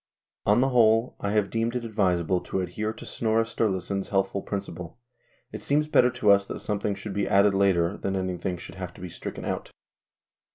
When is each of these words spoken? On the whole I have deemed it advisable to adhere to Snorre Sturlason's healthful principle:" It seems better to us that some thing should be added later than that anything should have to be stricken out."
On 0.47 0.61
the 0.61 0.69
whole 0.69 1.15
I 1.19 1.29
have 1.33 1.51
deemed 1.51 1.75
it 1.75 1.85
advisable 1.85 2.41
to 2.41 2.61
adhere 2.61 2.91
to 2.91 3.05
Snorre 3.05 3.43
Sturlason's 3.45 4.09
healthful 4.09 4.41
principle:" 4.41 4.97
It 5.53 5.61
seems 5.61 5.87
better 5.87 6.09
to 6.09 6.31
us 6.31 6.43
that 6.47 6.57
some 6.61 6.79
thing 6.79 6.95
should 6.95 7.13
be 7.13 7.29
added 7.29 7.53
later 7.53 7.97
than 7.97 8.13
that 8.13 8.19
anything 8.21 8.57
should 8.57 8.73
have 8.81 8.95
to 8.95 9.01
be 9.01 9.09
stricken 9.09 9.45
out." 9.45 9.69